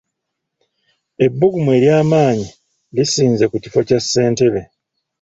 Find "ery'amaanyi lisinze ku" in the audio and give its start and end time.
1.77-3.55